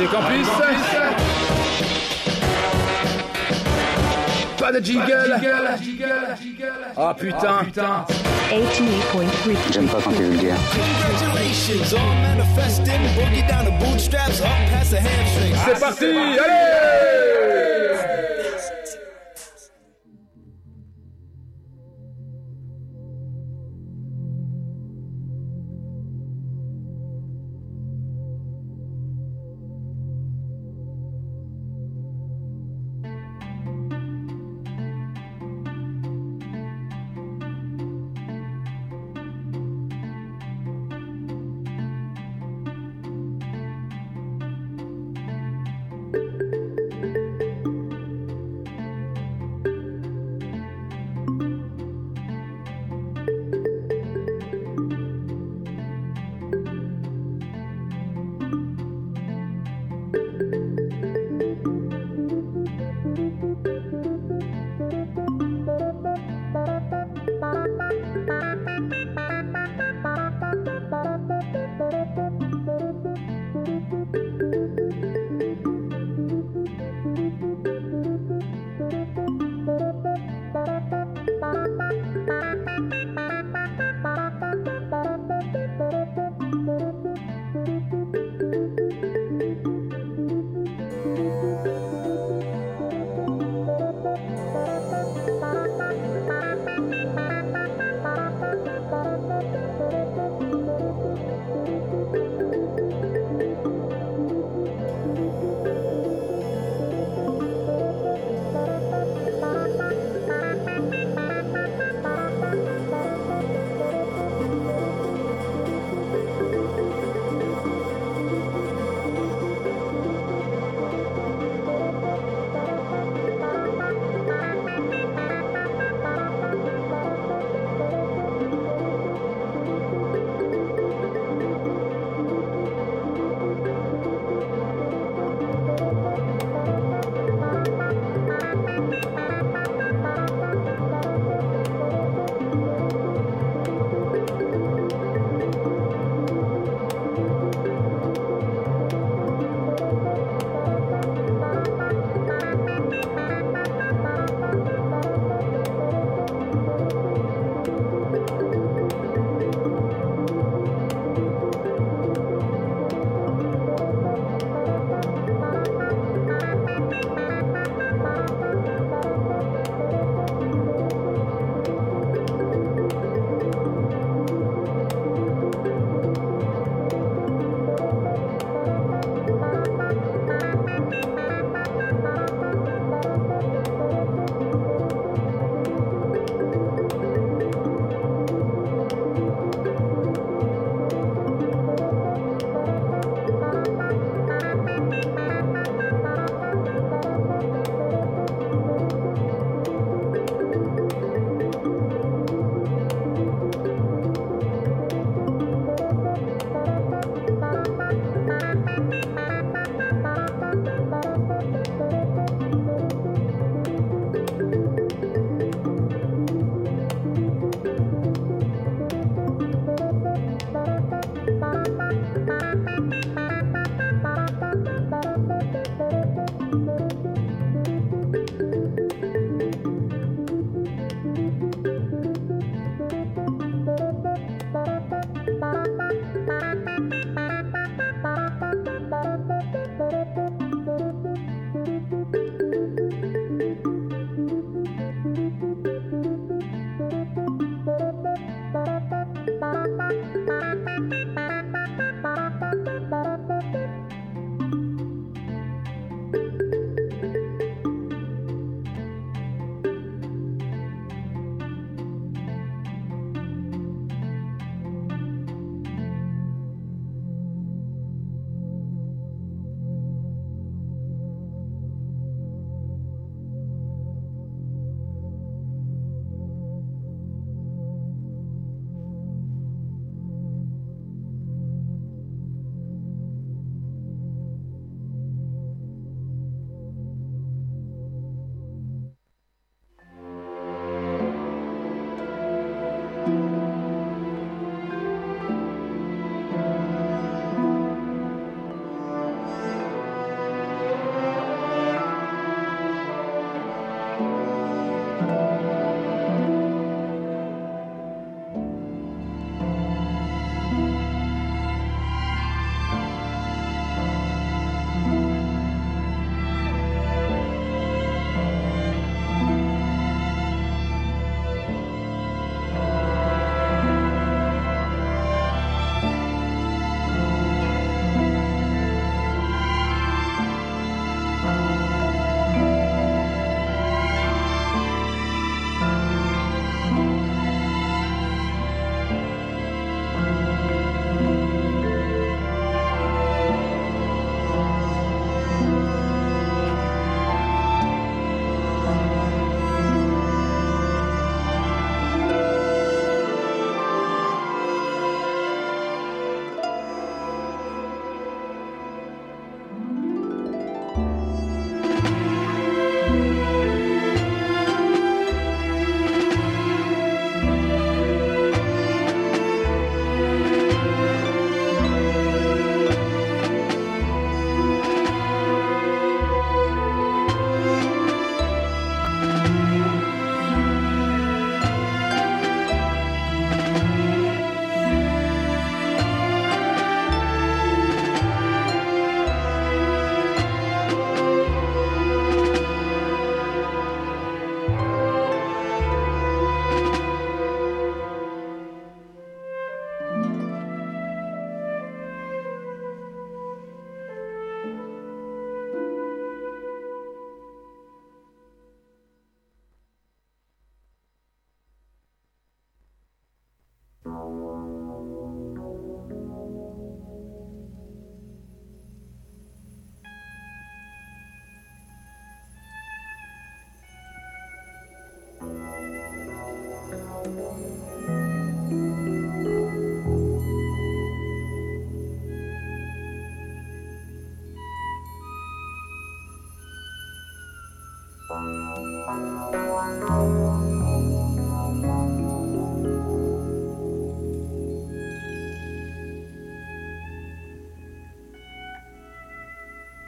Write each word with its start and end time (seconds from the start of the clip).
Radio 0.00 0.18
Campus. 0.18 0.48
Pas 4.56 4.72
de 4.72 4.80
jingle. 4.80 5.38
Oh 6.96 7.12
putain. 7.18 7.66
88.3. 8.50 9.56
J'aime 9.70 9.88
pas 9.88 10.00
quand 10.02 10.12
t'es 10.12 10.22
vulgaire. 10.22 10.56
Congratulations, 10.72 11.92
all 11.98 12.14
manifesting, 12.22 13.02
boogie 13.14 13.46
down 13.46 13.66
the 13.66 13.72
bootstraps, 13.84 14.40
up 14.40 14.48
past 14.70 14.90
the 14.90 15.00
hamstrings. 15.00 15.58
C'est 15.66 15.78
parti. 15.78 16.06
Allez. 16.06 18.29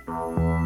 Música 0.07 0.63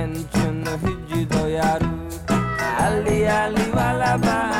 Kentun 0.00 0.64
hücü 0.82 1.30
doyar 1.30 1.82
Ali 2.80 3.32
Ali 3.32 3.76
valaba 3.76 4.50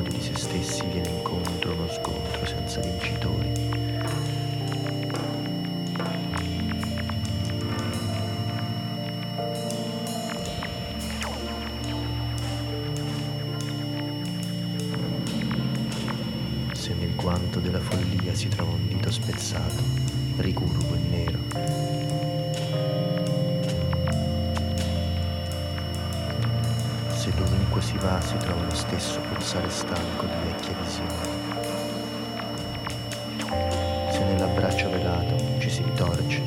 nell'odio 0.00 0.12
di 0.12 0.20
se 0.20 0.34
stessi 0.34 0.86
viene 0.86 1.08
incontro 1.08 1.72
uno 1.72 1.88
scontro 1.88 2.46
senza 2.46 2.80
vincitori. 2.80 3.68
Se 16.72 16.94
nel 16.94 17.14
guanto 17.14 17.60
della 17.60 17.80
follia 17.80 18.34
si 18.34 18.48
trova 18.48 18.72
un 18.72 18.88
dito 18.88 19.10
spezzato, 19.10 19.82
ricurvo 20.36 20.94
e 20.94 20.98
nero, 21.10 21.38
se 27.14 27.30
dovunque 27.70 27.82
si 27.82 27.96
va 27.98 28.20
si 28.20 28.36
trova 28.38 28.64
lo 28.64 28.74
stesso 28.74 29.20
pulsare 29.20 29.70
stanco 29.70 30.26
di 30.26 30.32
vecchie 30.44 30.74
visioni. 30.82 31.14
Se 34.10 34.24
nell'abbraccio 34.24 34.90
velato 34.90 35.36
ci 35.60 35.70
si 35.70 35.82
ritorce, 35.84 36.42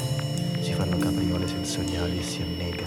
si 0.62 0.74
fanno 0.74 0.98
capriole 0.98 1.48
sensoriali 1.48 2.20
e 2.20 2.24
si 2.24 2.42
annega. 2.42 2.84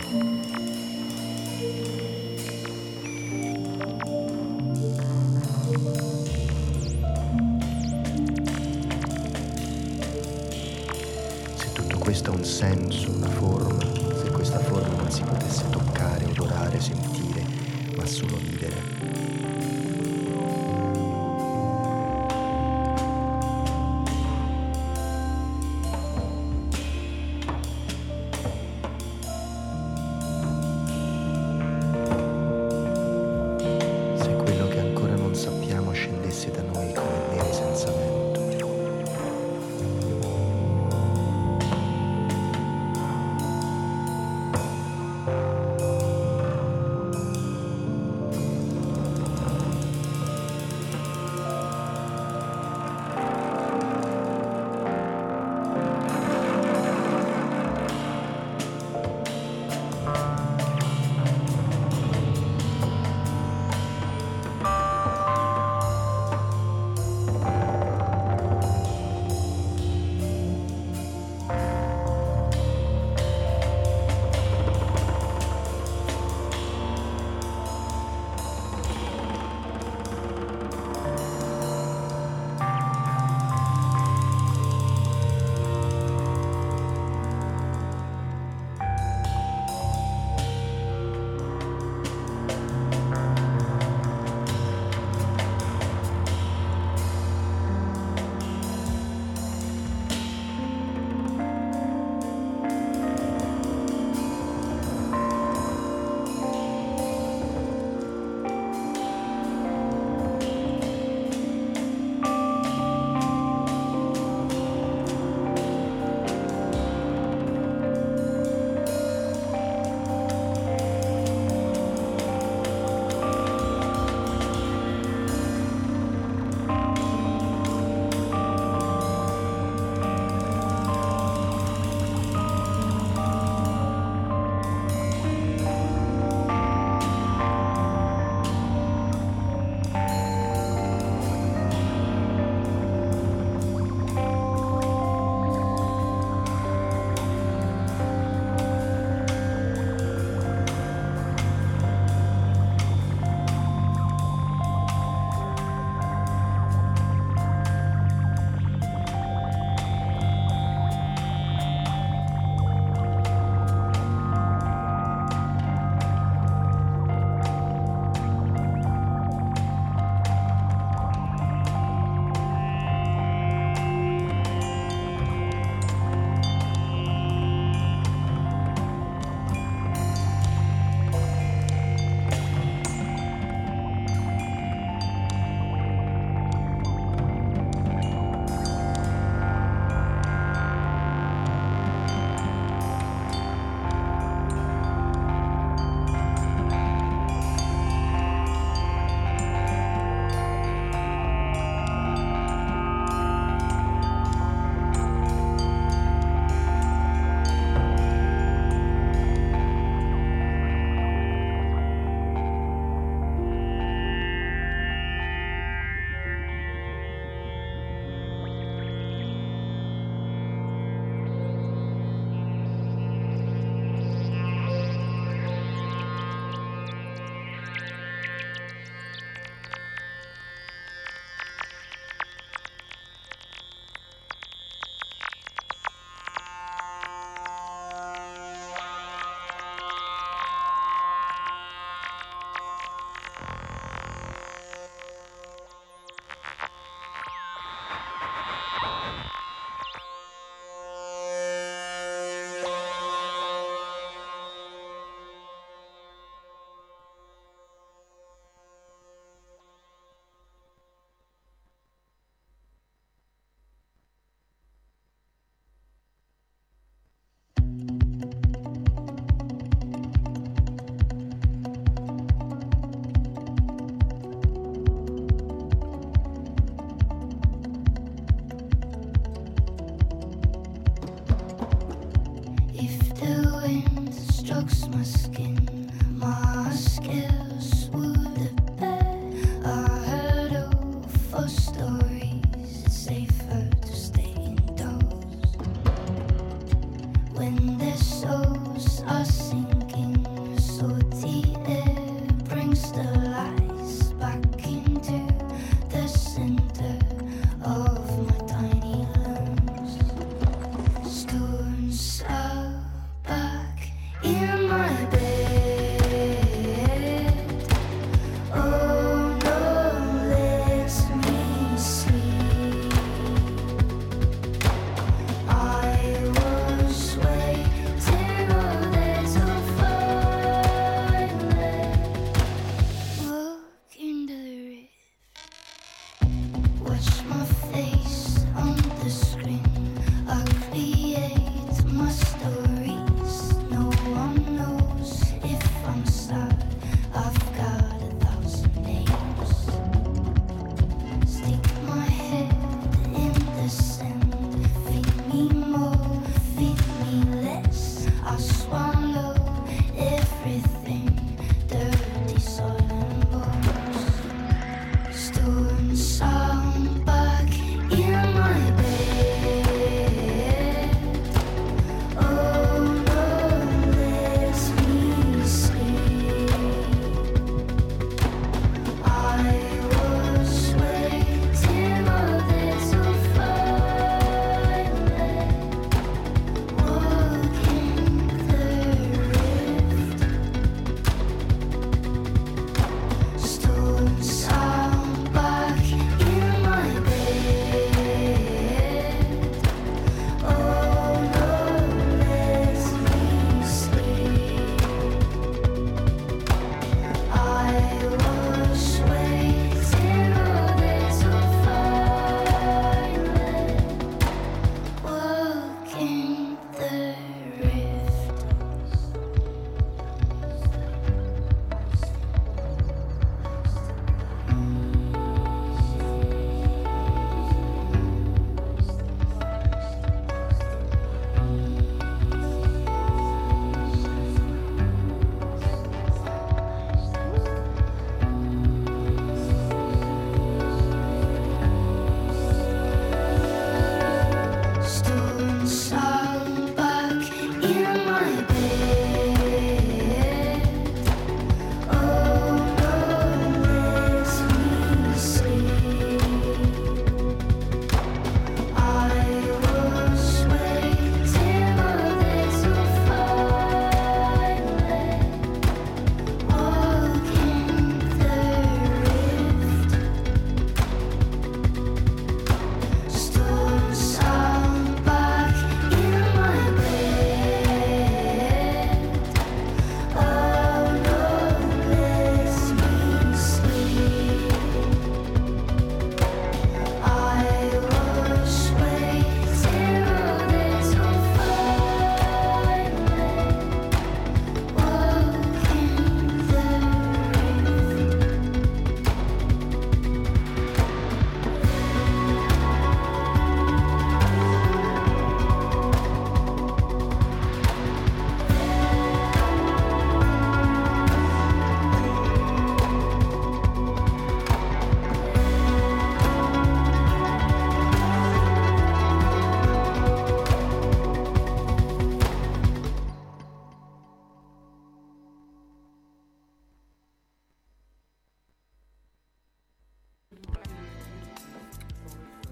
Se 11.55 11.73
tutto 11.73 11.99
questo 11.99 12.31
ha 12.31 12.35
un 12.35 12.45
senso, 12.45 13.11
una 13.13 13.29
forma, 13.29 13.83
se 14.23 14.31
questa 14.31 14.59
forma 14.59 14.95
non 14.95 15.11
si 15.11 15.23
potesse 15.23 15.69
toccare, 15.71 16.27
odorare, 16.27 16.79
sentire, 16.81 17.36
ما 17.99 18.07
صلوات 18.07 18.43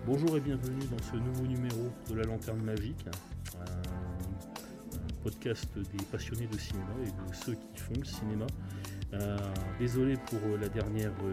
Bonjour 0.07 0.37
et 0.37 0.41
bienvenue 0.41 0.85
dans 0.91 1.03
ce 1.03 1.17
nouveau 1.17 1.47
numéro 1.47 1.91
de 2.11 2.15
La 2.15 2.25
Lanterne 2.25 2.61
Magique, 2.61 3.07
un 3.59 5.23
podcast 5.23 5.79
des 5.79 6.05
passionnés 6.13 6.47
de 6.47 6.59
cinéma 6.59 6.93
et 7.03 7.07
de 7.07 7.35
ceux 7.35 7.55
qui 7.55 7.79
font 7.81 7.95
le 7.99 8.05
cinéma. 8.05 8.47
Euh, 9.15 9.39
désolé 9.79 10.17
pour 10.27 10.59
la 10.61 10.69
dernière, 10.69 11.11
euh, 11.25 11.33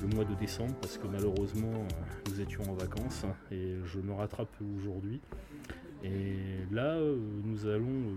le 0.00 0.06
mois 0.14 0.24
de 0.24 0.34
décembre, 0.34 0.72
parce 0.80 0.98
que 0.98 1.08
malheureusement 1.08 1.84
nous 2.28 2.40
étions 2.40 2.62
en 2.70 2.74
vacances 2.74 3.24
et 3.50 3.74
je 3.84 3.98
me 3.98 4.12
rattrape 4.12 4.54
aujourd'hui. 4.76 5.20
Et 6.04 6.36
là, 6.70 6.94
euh, 6.94 7.16
nous 7.42 7.66
allons 7.66 8.14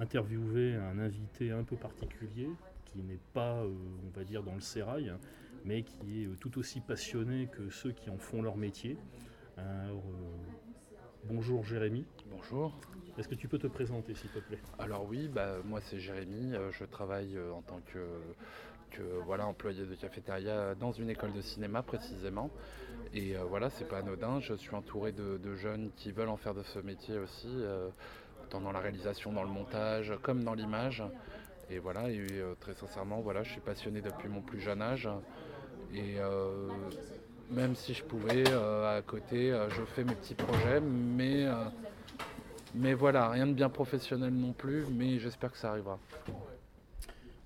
interviewer 0.00 0.74
un 0.74 0.98
invité 0.98 1.52
un 1.52 1.62
peu 1.62 1.76
particulier 1.76 2.48
qui 2.86 2.98
n'est 3.04 3.20
pas, 3.32 3.62
on 3.62 4.18
va 4.18 4.24
dire, 4.24 4.42
dans 4.42 4.56
le 4.56 4.60
sérail, 4.60 5.12
mais 5.66 5.82
qui 5.82 6.22
est 6.22 6.26
euh, 6.26 6.36
tout 6.40 6.58
aussi 6.58 6.80
passionné 6.80 7.48
que 7.48 7.68
ceux 7.70 7.92
qui 7.92 8.08
en 8.08 8.16
font 8.16 8.40
leur 8.40 8.56
métier. 8.56 8.96
Alors, 9.58 9.98
euh, 9.98 10.54
bonjour 11.24 11.64
Jérémy. 11.64 12.06
Bonjour. 12.30 12.72
Est-ce 13.18 13.28
que 13.28 13.34
tu 13.34 13.48
peux 13.48 13.58
te 13.58 13.66
présenter 13.66 14.14
s'il 14.14 14.30
te 14.30 14.38
plaît? 14.38 14.58
Alors 14.78 15.06
oui, 15.06 15.28
bah, 15.28 15.56
moi 15.64 15.80
c'est 15.82 15.98
Jérémy, 15.98 16.54
euh, 16.54 16.70
je 16.72 16.84
travaille 16.84 17.36
euh, 17.36 17.52
en 17.52 17.62
tant 17.62 17.80
que, 17.92 18.06
que 18.90 19.02
voilà, 19.24 19.46
employé 19.46 19.84
de 19.84 19.94
cafétéria 19.94 20.74
dans 20.74 20.92
une 20.92 21.10
école 21.10 21.32
de 21.32 21.40
cinéma 21.40 21.82
précisément. 21.82 22.50
Et 23.12 23.36
euh, 23.36 23.42
voilà, 23.44 23.70
c'est 23.70 23.88
pas 23.88 23.98
anodin, 23.98 24.40
je 24.40 24.54
suis 24.54 24.74
entouré 24.74 25.12
de, 25.12 25.38
de 25.38 25.56
jeunes 25.56 25.90
qui 25.96 26.12
veulent 26.12 26.28
en 26.28 26.36
faire 26.36 26.54
de 26.54 26.62
ce 26.62 26.78
métier 26.78 27.18
aussi. 27.18 27.48
euh, 27.48 27.88
tant 28.48 28.60
dans 28.60 28.72
la 28.72 28.78
réalisation, 28.78 29.32
dans 29.32 29.42
le 29.42 29.48
montage, 29.48 30.12
comme 30.22 30.44
dans 30.44 30.54
l'image. 30.54 31.02
Et 31.68 31.80
voilà, 31.80 32.10
et 32.10 32.24
euh, 32.30 32.54
très 32.60 32.74
sincèrement, 32.74 33.20
voilà, 33.20 33.42
je 33.42 33.50
suis 33.50 33.60
passionné 33.60 34.00
depuis 34.00 34.28
mon 34.28 34.40
plus 34.40 34.60
jeune 34.60 34.80
âge. 34.80 35.08
Et 35.94 36.18
euh, 36.18 36.68
même 37.50 37.74
si 37.74 37.94
je 37.94 38.02
pouvais, 38.02 38.44
euh, 38.48 38.98
à 38.98 39.02
côté, 39.02 39.52
euh, 39.52 39.68
je 39.70 39.82
fais 39.82 40.04
mes 40.04 40.14
petits 40.14 40.34
projets, 40.34 40.80
mais, 40.80 41.46
mais 42.74 42.94
voilà, 42.94 43.30
rien 43.30 43.46
de 43.46 43.52
bien 43.52 43.68
professionnel 43.68 44.32
non 44.32 44.52
plus, 44.52 44.84
mais 44.90 45.18
j'espère 45.18 45.52
que 45.52 45.58
ça 45.58 45.70
arrivera. 45.70 45.98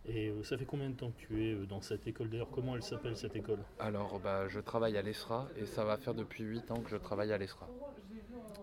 Et 0.07 0.33
ça 0.43 0.59
fait 0.59 0.65
combien 0.65 0.91
de 0.91 0.95
temps 0.95 1.11
que 1.11 1.27
tu 1.27 1.45
es 1.45 1.55
dans 1.67 1.81
cette 1.81 2.07
école? 2.07 2.31
D'ailleurs, 2.31 2.51
comment 2.51 2.75
elle 2.75 2.83
s'appelle 2.83 3.17
cette 3.17 3.37
école? 3.37 3.61
Alors, 3.79 4.19
bah, 4.19 4.49
je 4.49 4.59
travaille 4.59 4.97
à 4.97 5.03
l'ESRA 5.03 5.49
et 5.57 5.67
ça 5.67 5.85
va 5.85 5.97
faire 5.97 6.15
depuis 6.15 6.43
8 6.43 6.71
ans 6.73 6.81
que 6.81 6.91
je 6.91 6.97
travaille 6.97 7.33
à 7.33 7.39
l'ESRA. 7.39 7.69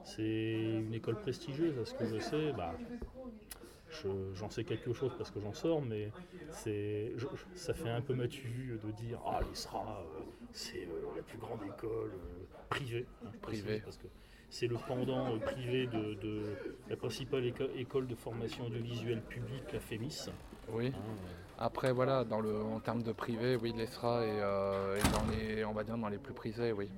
C'est 0.04 0.24
une 0.24 0.94
école 0.94 1.16
prestigieuse, 1.22 1.78
à 1.80 1.86
ce 1.86 1.94
que 1.94 2.06
je 2.06 2.20
sais. 2.20 2.52
Bah, 2.54 2.74
je- 4.04 4.34
j'en 4.36 4.50
sais 4.50 4.64
quelque 4.64 4.94
chose 4.94 5.12
parce 5.18 5.32
que 5.32 5.40
j'en 5.40 5.54
sors, 5.54 5.82
mais 5.82 6.12
c'est, 6.52 7.14
ça 7.56 7.74
fait 7.74 7.90
un 7.90 8.02
peu 8.02 8.14
matu 8.14 8.80
de 8.84 8.92
dire 8.92 9.20
Ah, 9.26 9.40
l'ESRA, 9.50 10.02
euh, 10.02 10.20
c'est 10.52 10.78
euh, 10.88 11.16
la 11.16 11.22
plus 11.24 11.38
grande 11.38 11.60
école 11.64 12.12
euh, 12.14 12.44
privée. 12.70 13.06
hein, 13.26 13.30
Privée. 13.42 13.82
Parce 13.84 13.98
que 13.98 14.08
c'est 14.50 14.68
le 14.68 14.78
pendant 14.88 15.38
privé 15.40 15.88
de, 15.88 16.14
de 16.16 16.42
la 16.90 16.96
principale 16.96 17.46
éco- 17.46 17.70
école 17.76 18.08
de 18.08 18.16
formation 18.16 18.66
audiovisuelle 18.66 19.22
publique, 19.22 19.72
la 19.74 19.80
FEMIS. 19.80 20.30
Oui. 20.70 20.88
hein, 20.96 21.00
Après, 21.60 21.92
voilà, 21.92 22.24
dans 22.24 22.40
le, 22.40 22.56
en 22.62 22.80
termes 22.80 23.04
de 23.04 23.12
privé, 23.12 23.56
oui, 23.56 23.74
l'ESRA 23.76 24.26
est, 24.26 25.00
est 25.00 25.12
dans 25.12 25.26
les, 25.32 25.66
on 25.66 25.74
va 25.74 25.84
dire, 25.84 25.98
dans 25.98 26.10
les 26.10 26.18
plus 26.18 26.34
prisés, 26.34 26.72
oui. 26.72 26.90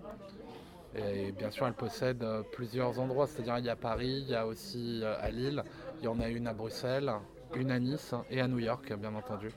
Et 0.96 1.32
bien 1.32 1.52
sûr, 1.52 1.68
elle 1.68 1.74
possède 1.74 2.26
plusieurs 2.52 3.00
endroits, 3.00 3.28
c'est-à-dire 3.28 3.60
il 3.60 3.66
y 3.66 3.70
a 3.70 3.76
Paris, 3.76 4.22
il 4.26 4.30
y 4.30 4.36
a 4.36 4.48
aussi 4.48 5.04
à 5.06 5.30
Lille, 5.30 5.64
il 6.00 6.06
y 6.06 6.08
en 6.08 6.20
a 6.20 6.28
une 6.30 6.48
à 6.48 6.54
Bruxelles, 6.54 7.12
une 7.56 7.72
à 7.72 7.80
Nice 7.80 8.14
et 8.30 8.42
à 8.42 8.48
New 8.48 8.60
York, 8.60 8.94
bien 8.98 9.14
entendu. 9.16 9.50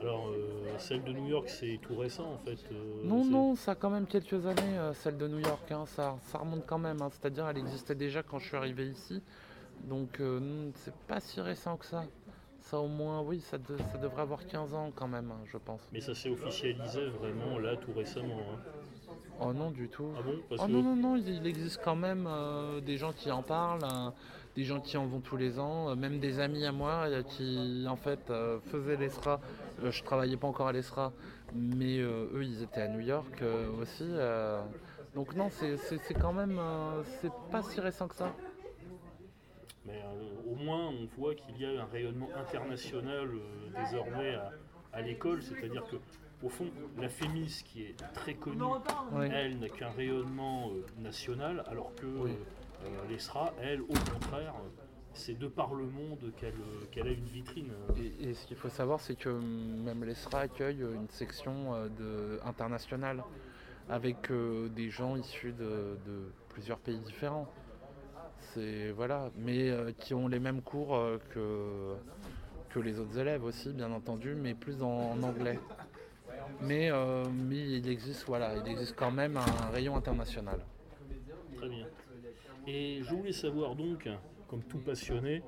Alors, 0.00 0.28
euh, 0.28 0.78
celle 0.78 1.02
de 1.04 1.12
New 1.12 1.26
York, 1.28 1.48
c'est 1.48 1.78
tout 1.82 1.96
récent 1.96 2.24
en 2.34 2.38
fait. 2.38 2.58
euh, 2.72 3.02
Non, 3.04 3.24
non, 3.24 3.54
ça 3.56 3.72
a 3.72 3.74
quand 3.74 3.90
même 3.90 4.06
quelques 4.06 4.46
années, 4.46 4.78
euh, 4.78 4.92
celle 4.92 5.16
de 5.16 5.26
New 5.26 5.38
York, 5.40 5.70
hein, 5.72 5.84
ça, 5.86 6.16
ça 6.26 6.38
remonte 6.38 6.64
quand 6.66 6.78
même, 6.78 7.00
hein, 7.02 7.08
c'est-à-dire 7.10 7.48
elle 7.48 7.58
existait 7.58 7.94
déjà 7.94 8.22
quand 8.22 8.38
je 8.38 8.46
suis 8.48 8.56
arrivé 8.56 8.86
ici, 8.88 9.22
donc 9.84 10.20
non, 10.20 10.70
c'est 10.74 10.94
pas 11.08 11.20
si 11.20 11.40
récent 11.40 11.76
que 11.76 11.86
ça. 11.86 12.04
Ça 12.60 12.78
au 12.80 12.88
moins, 12.88 13.20
oui, 13.20 13.40
ça, 13.40 13.58
de- 13.58 13.76
ça 13.92 13.98
devrait 13.98 14.22
avoir 14.22 14.44
15 14.44 14.74
ans 14.74 14.90
quand 14.94 15.06
même, 15.06 15.30
hein, 15.30 15.38
je 15.46 15.56
pense. 15.56 15.80
Mais 15.92 16.00
ça 16.00 16.14
s'est 16.16 16.28
officialisé 16.30 17.06
vraiment 17.20 17.58
là 17.60 17.76
tout 17.76 17.92
récemment. 17.92 18.40
Oh 19.40 19.52
non, 19.52 19.70
du 19.70 19.88
tout. 19.88 20.08
Ah 20.18 20.22
bon? 20.22 20.32
Parce 20.48 20.62
Oh 20.62 20.66
que- 20.66 20.72
non, 20.72 20.82
non, 20.82 20.96
non, 20.96 21.16
il 21.16 21.28
il 21.28 21.46
existe 21.46 21.80
quand 21.84 21.94
même 21.94 22.28
des 22.84 22.96
gens 22.96 23.12
qui 23.12 23.30
en 23.30 23.42
parlent, 23.42 23.84
des 24.56 24.64
gens 24.64 24.80
qui 24.80 24.96
en 24.96 25.06
vont 25.06 25.20
tous 25.20 25.36
les 25.36 25.58
ans, 25.58 25.90
euh, 25.90 25.94
même 25.94 26.18
des 26.18 26.40
amis 26.40 26.64
à 26.64 26.72
moi 26.72 27.04
euh, 27.06 27.22
qui 27.22 27.84
en 27.88 27.96
fait 27.96 28.30
euh, 28.30 28.58
faisaient 28.60 28.96
l'ESRA. 28.96 29.40
Je 29.84 30.02
travaillais 30.02 30.36
pas 30.38 30.46
encore 30.48 30.68
à 30.68 30.72
l'ESRA, 30.72 31.12
mais 31.54 31.98
eux 31.98 32.42
ils 32.42 32.62
étaient 32.62 32.80
à 32.82 32.88
New 32.88 33.00
York 33.00 33.42
aussi. 33.78 34.08
donc 35.14 35.34
non, 35.34 35.50
c'est 35.50 36.14
quand 36.14 36.32
même, 36.32 36.58
c'est 37.20 37.32
pas 37.52 37.62
si 37.62 37.78
récent 37.80 38.08
que 38.08 38.14
ça. 38.14 38.32
Mais 39.84 40.02
euh, 40.04 40.50
au 40.52 40.56
moins, 40.56 40.88
on 40.88 41.06
voit 41.16 41.34
qu'il 41.34 41.58
y 41.60 41.64
a 41.66 41.82
un 41.82 41.84
rayonnement 41.84 42.28
international 42.36 43.28
euh, 43.28 43.80
désormais 43.84 44.34
à, 44.34 44.50
à 44.92 45.00
l'école, 45.00 45.42
c'est-à-dire 45.42 45.84
que, 45.84 45.96
au 46.44 46.48
fond, 46.48 46.66
la 46.98 47.08
FEMIS, 47.08 47.62
qui 47.64 47.82
est 47.84 47.96
très 48.12 48.34
connue, 48.34 48.62
Oui. 49.12 49.28
elle 49.32 49.60
n'a 49.60 49.68
qu'un 49.68 49.90
rayonnement 49.90 50.70
euh, 50.70 50.84
national, 51.00 51.62
alors 51.68 51.94
que 51.94 52.06
Oui. 52.06 52.32
Euh, 52.86 53.08
l'ESRA, 53.08 53.52
elle, 53.62 53.82
au 53.82 53.86
contraire, 53.86 54.54
c'est 55.12 55.38
de 55.38 55.48
par 55.48 55.74
le 55.74 55.86
monde 55.86 56.32
qu'elle 56.36 57.06
a 57.06 57.10
une 57.10 57.24
vitrine. 57.24 57.72
Et, 57.96 58.28
et 58.30 58.34
ce 58.34 58.46
qu'il 58.46 58.56
faut 58.56 58.68
savoir, 58.68 59.00
c'est 59.00 59.16
que 59.16 59.30
hum, 59.30 59.82
même 59.82 60.04
l'ESRA 60.04 60.40
accueille 60.40 60.82
euh, 60.82 60.94
une 60.94 61.08
section 61.08 61.74
euh, 61.74 61.88
de, 61.88 62.40
internationale 62.44 63.24
avec 63.88 64.30
euh, 64.30 64.68
des 64.68 64.90
gens 64.90 65.16
issus 65.16 65.52
de, 65.52 65.96
de 66.06 66.30
plusieurs 66.48 66.78
pays 66.78 66.98
différents. 66.98 67.48
C'est 68.52 68.90
voilà, 68.90 69.30
mais 69.36 69.70
euh, 69.70 69.92
qui 69.92 70.12
ont 70.12 70.28
les 70.28 70.38
mêmes 70.40 70.60
cours 70.60 70.96
euh, 70.96 71.18
que, 71.30 71.94
que 72.70 72.80
les 72.80 72.98
autres 72.98 73.18
élèves 73.18 73.44
aussi, 73.44 73.72
bien 73.72 73.92
entendu, 73.92 74.34
mais 74.34 74.54
plus 74.54 74.82
en, 74.82 75.12
en 75.12 75.22
anglais. 75.22 75.58
Mais, 76.60 76.90
mais 77.32 77.78
il 77.78 77.88
existe 77.88 78.24
voilà, 78.26 78.56
il 78.56 78.68
existe 78.70 78.94
quand 78.96 79.10
même 79.10 79.36
un 79.36 79.70
rayon 79.72 79.96
international. 79.96 80.60
Très 81.56 81.68
bien. 81.68 81.86
Et 82.66 83.00
je 83.02 83.14
voulais 83.14 83.32
savoir 83.32 83.76
donc, 83.76 84.08
comme 84.48 84.62
tout 84.64 84.78
passionné, 84.78 85.42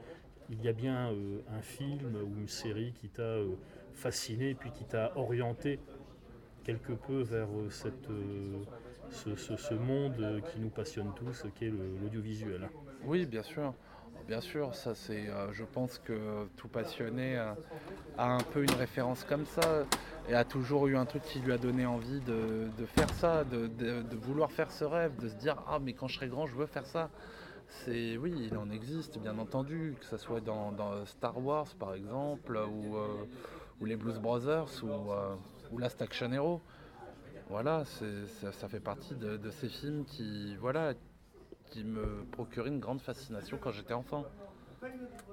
il 0.51 0.63
y 0.63 0.69
a 0.69 0.73
bien 0.73 1.11
euh, 1.11 1.41
un 1.51 1.61
film 1.61 2.17
ou 2.17 2.39
une 2.39 2.49
série 2.49 2.93
qui 2.93 3.09
t'a 3.09 3.23
euh, 3.23 3.57
fasciné, 3.93 4.55
puis 4.55 4.71
qui 4.71 4.85
t'a 4.85 5.13
orienté 5.17 5.81
quelque 6.65 6.93
peu 6.93 7.23
vers 7.23 7.49
euh, 7.49 7.69
cette, 7.71 8.09
ce, 9.11 9.75
monde 9.75 10.43
qui 10.53 10.61
nous 10.61 10.71
passionne 10.71 11.13
tous, 11.15 11.45
qui 11.57 11.67
est 11.67 11.71
l'audiovisuel. 11.71 12.69
Oui, 13.05 13.27
bien 13.27 13.43
sûr. 13.43 13.75
Bien 14.27 14.41
sûr, 14.43 14.75
ça 14.75 14.95
c'est. 14.95 15.27
je 15.53 15.65
pense 15.65 15.99
que 15.99 16.47
tout 16.57 16.69
passionné 16.69 17.37
a 17.37 17.57
un 18.19 18.43
peu 18.53 18.63
une 18.63 18.73
référence 18.73 19.25
comme 19.25 19.47
ça 19.47 19.87
et 20.29 20.35
a 20.35 20.45
toujours 20.45 20.87
eu 20.89 20.97
un 20.97 21.07
truc 21.07 21.23
qui 21.23 21.41
lui 21.41 21.53
a 21.53 21.59
donné 21.59 21.87
envie 21.87 22.21
de, 22.21 22.69
de 22.77 22.87
faire 22.87 23.09
ça, 23.15 23.45
de, 23.45 23.67
de- 23.67 24.17
vouloir 24.17 24.53
faire 24.53 24.71
ce 24.71 24.85
rêve, 24.85 25.17
de 25.21 25.29
se 25.29 25.35
dire 25.37 25.57
ah 25.67 25.79
mais 25.79 25.95
quand 25.95 26.07
je 26.09 26.17
serai 26.17 26.29
grand 26.29 26.47
je 26.47 26.55
veux 26.55 26.67
faire 26.67 26.87
ça. 26.87 27.11
C'est 27.69 28.17
oui, 28.17 28.35
il 28.51 28.57
en 28.57 28.71
existe 28.71 29.19
bien 29.19 29.39
entendu, 29.39 29.95
que 30.01 30.07
ce 30.07 30.17
soit 30.17 30.41
dans, 30.41 30.73
Star 31.07 31.39
Wars 31.45 31.67
par 31.79 31.95
exemple 31.95 32.57
ou, 32.57 32.97
euh, 32.97 33.25
ou 33.81 33.85
les 33.85 33.97
Blues 33.97 34.19
Brothers 34.19 34.69
ou, 34.83 35.13
euh, 35.13 35.35
ou 35.71 35.79
Last 35.79 36.01
Action 36.01 36.33
Hero. 36.33 36.61
Voilà, 37.51 37.85
ça, 37.87 38.53
ça 38.53 38.69
fait 38.69 38.81
partie 38.81 39.15
de, 39.15 39.51
ces 39.51 39.69
films 39.69 40.05
qui 40.05 40.57
voilà 40.57 40.93
qui 41.71 41.85
me 41.85 42.25
procuraient 42.33 42.69
une 42.69 42.81
grande 42.81 43.01
fascination 43.01 43.59
quand 43.61 43.71
j'étais 43.71 43.95
enfant. 43.95 44.25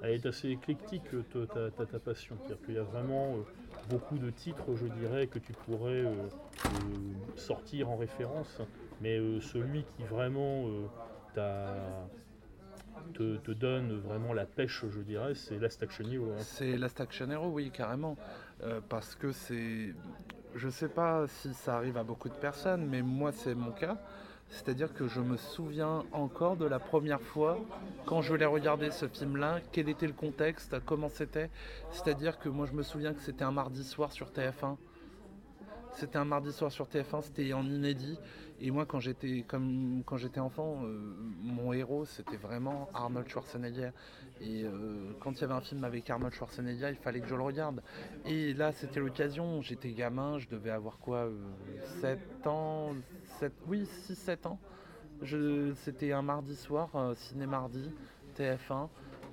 Elle 0.02 0.12
est 0.14 0.26
assez 0.26 0.48
éclectique, 0.50 1.04
ta, 1.32 1.70
ta- 1.70 1.86
ta- 1.86 1.98
passion. 1.98 2.36
Qu'il 2.64 2.74
y 2.74 2.78
a 2.78 2.82
vraiment 2.82 3.36
euh, 3.36 3.42
beaucoup 3.88 4.18
de 4.18 4.30
titres, 4.30 4.74
je 4.74 4.86
dirais, 4.86 5.26
que 5.26 5.38
tu 5.38 5.52
pourrais 5.52 6.04
euh, 6.04 6.12
euh, 6.12 6.68
sortir 7.36 7.90
en 7.90 7.96
référence. 7.96 8.60
Mais 9.00 9.18
euh, 9.18 9.40
celui 9.40 9.84
qui 9.84 10.02
vraiment 10.04 10.66
te, 13.14 13.52
donne 13.52 13.98
vraiment 13.98 14.32
la 14.32 14.46
pêche, 14.46 14.84
je 14.88 15.00
dirais, 15.00 15.34
c'est 15.34 15.58
Last 15.58 15.82
Action 15.82 16.08
Hero. 16.10 16.32
hein. 16.32 16.40
C'est 16.40 16.76
Last 16.76 17.00
Action 17.00 17.30
Hero, 17.30 17.48
oui, 17.48 17.70
carrément. 17.70 18.16
Parce 18.88 19.14
que 19.14 19.32
c'est. 19.32 19.94
Je 20.54 20.70
sais 20.70 20.88
pas 20.88 21.26
si 21.26 21.52
ça 21.52 21.76
arrive 21.76 21.98
à 21.98 22.04
beaucoup 22.04 22.30
de 22.30 22.34
personnes, 22.34 22.86
mais 22.86 23.02
moi, 23.02 23.32
c'est 23.32 23.54
mon 23.54 23.72
cas. 23.72 23.98
C'est-à-dire 24.48 24.94
que 24.94 25.08
je 25.08 25.20
me 25.20 25.36
souviens 25.36 26.04
encore 26.12 26.56
de 26.56 26.66
la 26.66 26.78
première 26.78 27.20
fois 27.20 27.58
quand 28.04 28.22
je 28.22 28.34
l'ai 28.34 28.46
regardé 28.46 28.90
ce 28.90 29.08
film-là, 29.08 29.60
quel 29.72 29.88
était 29.88 30.06
le 30.06 30.12
contexte, 30.12 30.76
comment 30.84 31.08
c'était. 31.08 31.50
C'est-à-dire 31.90 32.38
que 32.38 32.48
moi, 32.48 32.66
je 32.66 32.72
me 32.72 32.82
souviens 32.82 33.12
que 33.12 33.20
c'était 33.20 33.44
un 33.44 33.50
mardi 33.50 33.84
soir 33.84 34.12
sur 34.12 34.30
TF1. 34.30 34.76
C'était 35.96 36.18
un 36.18 36.26
mardi 36.26 36.52
soir 36.52 36.70
sur 36.70 36.86
TF1, 36.88 37.22
c'était 37.22 37.54
en 37.54 37.64
inédit. 37.64 38.18
Et 38.60 38.70
moi, 38.70 38.84
quand 38.84 39.00
j'étais 39.00 40.40
enfant, 40.40 40.82
euh, 40.84 41.14
mon 41.40 41.72
héros, 41.72 42.04
c'était 42.04 42.36
vraiment 42.36 42.90
Arnold 42.92 43.26
Schwarzenegger. 43.30 43.92
Et 44.42 44.64
euh, 44.64 45.12
quand 45.20 45.32
il 45.32 45.40
y 45.40 45.44
avait 45.44 45.54
un 45.54 45.62
film 45.62 45.84
avec 45.84 46.10
Arnold 46.10 46.34
Schwarzenegger, 46.34 46.90
il 46.90 46.96
fallait 46.96 47.20
que 47.20 47.28
je 47.28 47.34
le 47.34 47.42
regarde. 47.42 47.82
Et 48.26 48.52
là, 48.52 48.72
c'était 48.72 49.00
l'occasion. 49.00 49.62
J'étais 49.62 49.92
gamin, 49.92 50.38
je 50.38 50.48
devais 50.48 50.70
avoir 50.70 50.98
quoi, 50.98 51.28
euh, 51.28 51.38
7 52.02 52.46
ans, 52.46 52.94
7, 53.40 53.54
oui, 53.66 53.88
6-7 54.06 54.48
ans. 54.48 54.58
C'était 55.76 56.12
un 56.12 56.20
mardi 56.20 56.56
soir, 56.56 56.90
euh, 56.94 57.14
ciné-mardi, 57.14 57.90
TF1. 58.36 58.90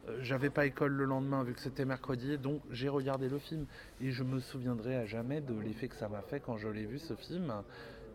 Euh, 0.09 0.17
J'avais 0.21 0.49
pas 0.49 0.65
école 0.65 0.91
le 0.93 1.05
lendemain 1.05 1.43
vu 1.43 1.53
que 1.53 1.59
c'était 1.61 1.85
mercredi, 1.85 2.37
donc 2.37 2.61
j'ai 2.71 2.89
regardé 2.89 3.29
le 3.29 3.39
film. 3.39 3.65
Et 4.01 4.11
je 4.11 4.23
me 4.23 4.39
souviendrai 4.39 4.95
à 4.95 5.05
jamais 5.05 5.41
de 5.41 5.53
l'effet 5.53 5.87
que 5.87 5.95
ça 5.95 6.09
m'a 6.09 6.21
fait 6.21 6.39
quand 6.39 6.57
je 6.57 6.67
l'ai 6.67 6.85
vu 6.85 6.99
ce 6.99 7.13
film. 7.15 7.53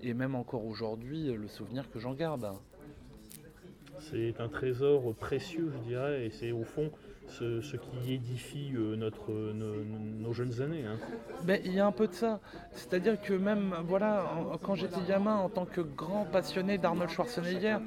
Et 0.03 0.15
même 0.15 0.35
encore 0.35 0.65
aujourd'hui, 0.67 1.33
le 1.33 1.49
souvenir 1.49 1.91
que 1.91 1.99
j'en 1.99 2.15
garde. 2.15 2.49
C'est 4.01 4.41
un 4.41 4.49
trésor 4.49 5.13
précieux, 5.15 5.73
je 5.75 5.89
dirais, 5.89 6.27
et 6.27 6.31
c'est 6.31 6.53
au 6.53 6.63
fond 6.63 6.93
ce, 7.27 7.61
ce 7.61 7.77
qui 7.77 8.15
édifie 8.15 8.73
euh, 8.77 8.95
notre, 8.97 9.33
nos, 9.33 9.75
nos 9.85 10.33
jeunes 10.33 10.63
années. 10.63 10.87
hein. 10.87 10.97
Ben, 11.43 11.61
il 11.65 11.73
y 11.75 11.81
a 11.81 11.87
un 11.87 11.93
peu 11.93 12.07
de 12.07 12.13
ça. 12.15 12.39
C'est-à-dire 12.73 13.21
que 13.21 13.35
même, 13.35 13.75
voilà, 13.87 14.25
quand 14.63 14.77
j'étais 14.77 15.01
gamin, 15.07 15.35
en 15.37 15.49
tant 15.49 15.67
que 15.67 15.81
grand 15.81 16.25
passionné 16.25 16.79
d'Arnold 16.79 17.11
Schwarzenegger, 17.11 17.79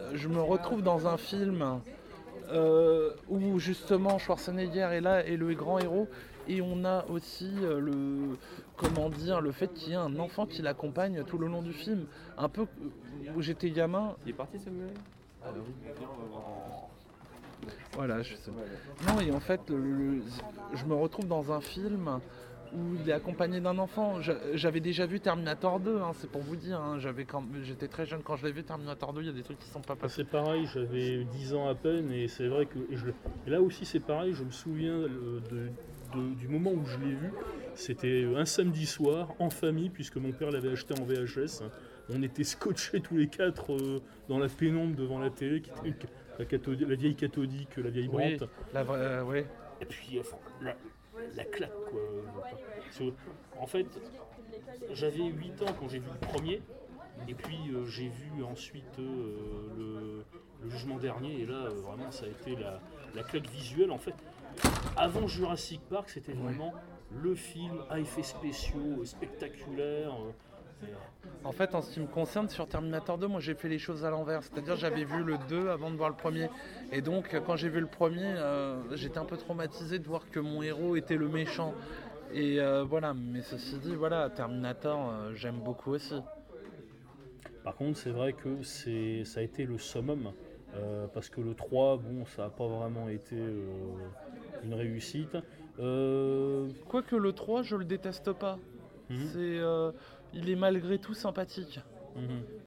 euh, 0.00 0.10
je 0.14 0.28
me 0.28 0.40
retrouve 0.40 0.82
dans 0.82 1.08
un 1.08 1.16
film 1.16 1.80
euh, 2.54 3.10
où 3.28 3.58
justement 3.58 4.18
Schwarzenegger 4.18 4.88
est 4.92 5.00
là 5.00 5.26
et 5.26 5.36
le 5.36 5.52
grand 5.54 5.78
héros. 5.78 6.08
Et 6.46 6.60
on 6.60 6.84
a 6.84 7.06
aussi 7.08 7.50
euh, 7.62 7.80
le, 7.80 8.36
comment 8.76 9.08
dire, 9.08 9.40
le 9.40 9.50
fait 9.50 9.72
qu'il 9.72 9.90
y 9.90 9.92
ait 9.92 9.96
un 9.96 10.18
enfant 10.18 10.44
qui 10.46 10.60
l'accompagne 10.62 11.24
tout 11.24 11.38
le 11.38 11.46
long 11.46 11.62
du 11.62 11.72
film. 11.72 12.04
Un 12.36 12.48
peu 12.48 12.62
euh, 12.62 13.30
où 13.34 13.40
j'étais 13.40 13.70
gamin. 13.70 14.14
Il 14.26 14.30
est 14.30 14.34
parti 14.34 14.58
Samuel? 14.58 14.90
Voilà, 17.94 18.22
je 18.22 18.34
sais. 18.34 18.50
Non, 19.06 19.20
et 19.20 19.30
en 19.32 19.40
fait, 19.40 19.60
le- 19.70 19.76
le- 19.78 20.22
je 20.74 20.84
me 20.84 20.94
retrouve 20.94 21.26
dans 21.26 21.50
un 21.52 21.60
film 21.60 22.20
où 22.74 22.96
il 23.02 23.08
est 23.08 23.12
accompagné 23.12 23.60
d'un 23.60 23.78
enfant. 23.78 24.20
J'avais 24.54 24.80
déjà 24.80 25.06
vu 25.06 25.20
Terminator 25.20 25.80
2, 25.80 25.98
hein, 25.98 26.12
c'est 26.14 26.28
pour 26.30 26.42
vous 26.42 26.56
dire. 26.56 26.80
hein. 26.80 26.98
J'étais 27.62 27.88
très 27.88 28.04
jeune 28.06 28.22
quand 28.22 28.36
je 28.36 28.46
l'ai 28.46 28.52
vu, 28.52 28.62
Terminator 28.64 29.12
2, 29.12 29.20
il 29.22 29.26
y 29.26 29.30
a 29.30 29.32
des 29.32 29.42
trucs 29.42 29.58
qui 29.58 29.68
sont 29.68 29.80
pas 29.80 29.96
passés. 29.96 30.16
C'est 30.22 30.28
pareil, 30.30 30.66
j'avais 30.72 31.24
10 31.24 31.54
ans 31.54 31.68
à 31.68 31.74
peine 31.74 32.10
et 32.12 32.28
c'est 32.28 32.48
vrai 32.48 32.66
que 32.66 32.78
et 32.90 32.96
je 32.96 33.06
le- 33.06 33.14
et 33.46 33.50
là 33.50 33.60
aussi 33.60 33.84
c'est 33.84 34.00
pareil, 34.00 34.34
je 34.34 34.44
me 34.44 34.50
souviens 34.50 34.92
euh, 34.94 35.40
de- 35.50 36.18
de- 36.18 36.34
du 36.34 36.48
moment 36.48 36.70
où 36.72 36.84
je 36.86 36.96
l'ai 36.98 37.12
vu, 37.14 37.32
c'était 37.74 38.26
un 38.36 38.44
samedi 38.44 38.86
soir 38.86 39.32
en 39.38 39.50
famille 39.50 39.90
puisque 39.90 40.16
mon 40.16 40.32
père 40.32 40.50
l'avait 40.50 40.70
acheté 40.70 40.94
en 41.00 41.04
VHS. 41.04 41.62
On 42.10 42.22
était 42.22 42.44
scotchés 42.44 43.00
tous 43.00 43.16
les 43.16 43.28
quatre 43.28 43.72
euh, 43.72 44.00
dans 44.28 44.38
la 44.38 44.48
pénombre 44.48 44.94
devant 44.94 45.18
la 45.18 45.30
télé, 45.30 45.62
qui 45.62 45.70
était 45.88 46.06
la, 46.38 46.94
vieille 46.96 47.14
cathodique, 47.16 47.76
la 47.78 47.88
vieille 47.90 48.10
Oui, 48.12 48.36
brante. 48.36 48.50
la 48.74 48.82
vraie, 48.84 48.98
euh, 48.98 49.24
ouais. 49.24 49.46
Et 49.80 49.86
puis, 49.86 50.20
la, 50.60 50.76
la 51.34 51.44
claque, 51.44 51.72
quoi. 51.90 52.00
En 53.60 53.66
fait, 53.66 53.86
j'avais 54.92 55.24
8 55.24 55.62
ans 55.62 55.74
quand 55.78 55.88
j'ai 55.88 55.98
vu 55.98 56.08
le 56.20 56.26
premier, 56.26 56.62
et 57.28 57.34
puis 57.34 57.58
euh, 57.72 57.84
j'ai 57.86 58.08
vu 58.08 58.42
ensuite 58.44 58.98
euh, 58.98 59.36
le, 59.76 60.24
le 60.62 60.70
jugement 60.70 60.96
dernier, 60.98 61.40
et 61.40 61.46
là, 61.46 61.54
euh, 61.54 61.68
vraiment, 61.70 62.10
ça 62.10 62.26
a 62.26 62.28
été 62.28 62.56
la, 62.56 62.80
la 63.14 63.22
claque 63.22 63.48
visuelle. 63.48 63.90
En 63.90 63.98
fait, 63.98 64.14
avant 64.96 65.26
Jurassic 65.26 65.80
Park, 65.88 66.10
c'était 66.10 66.32
vraiment 66.32 66.72
le 67.12 67.34
film 67.34 67.84
à 67.90 68.00
effets 68.00 68.22
spéciaux, 68.22 69.04
spectaculaires. 69.04 70.14
euh, 70.14 70.32
En 71.44 71.52
fait, 71.52 71.74
en 71.74 71.82
ce 71.82 71.92
qui 71.92 72.00
me 72.00 72.06
concerne, 72.06 72.48
sur 72.48 72.66
Terminator 72.66 73.18
2, 73.18 73.26
moi 73.26 73.40
j'ai 73.40 73.54
fait 73.54 73.68
les 73.68 73.78
choses 73.78 74.04
à 74.04 74.10
l'envers. 74.10 74.42
C'est-à-dire, 74.42 74.76
j'avais 74.76 75.04
vu 75.04 75.22
le 75.22 75.36
2 75.48 75.68
avant 75.68 75.90
de 75.90 75.96
voir 75.96 76.08
le 76.08 76.16
premier. 76.16 76.48
Et 76.90 77.02
donc, 77.02 77.38
quand 77.46 77.56
j'ai 77.56 77.68
vu 77.68 77.80
le 77.80 77.86
premier, 77.86 78.24
euh, 78.24 78.76
j'étais 78.96 79.18
un 79.18 79.26
peu 79.26 79.36
traumatisé 79.36 79.98
de 79.98 80.06
voir 80.06 80.30
que 80.30 80.40
mon 80.40 80.62
héros 80.62 80.96
était 80.96 81.16
le 81.16 81.28
méchant. 81.28 81.74
Et 82.32 82.60
euh, 82.60 82.84
voilà, 82.84 83.12
mais 83.12 83.42
ceci 83.42 83.76
dit, 83.78 83.94
voilà, 83.94 84.30
Terminator, 84.30 85.10
euh, 85.10 85.34
j'aime 85.34 85.60
beaucoup 85.60 85.92
aussi. 85.92 86.14
Par 87.62 87.76
contre, 87.76 87.98
c'est 87.98 88.10
vrai 88.10 88.32
que 88.32 88.62
c'est, 88.62 89.24
ça 89.24 89.40
a 89.40 89.42
été 89.42 89.64
le 89.64 89.78
summum, 89.78 90.32
parce 91.12 91.28
que 91.28 91.40
le 91.40 91.54
3, 91.54 91.98
bon, 91.98 92.24
ça 92.26 92.44
n'a 92.44 92.50
pas 92.50 92.66
vraiment 92.66 93.08
été 93.08 93.36
une 94.64 94.74
réussite. 94.74 95.36
Quoique 95.76 97.16
le 97.16 97.32
3, 97.32 97.62
je 97.62 97.76
le 97.76 97.84
déteste 97.84 98.32
pas. 98.32 98.58
Mhm. 99.10 99.26
C'est, 99.32 99.58
euh, 99.58 99.92
il 100.34 100.50
est 100.50 100.56
malgré 100.56 100.98
tout 100.98 101.14
sympathique. 101.14 101.80
mhm. 102.16 102.42